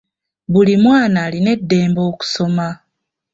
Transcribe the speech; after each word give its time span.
Buli 0.51 0.73
mwana 0.83 1.17
alina 1.25 1.49
eddembe 1.57 2.01
okusoma. 2.11 2.67